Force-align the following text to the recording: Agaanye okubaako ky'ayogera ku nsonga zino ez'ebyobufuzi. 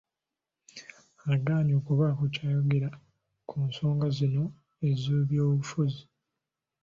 Agaanye 1.33 1.73
okubaako 1.79 2.23
ky'ayogera 2.33 2.89
ku 3.47 3.55
nsonga 3.67 4.07
zino 4.17 4.43
ez'ebyobufuzi. 4.89 6.03